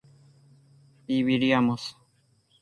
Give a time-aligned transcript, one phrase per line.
[1.07, 1.83] viviríamos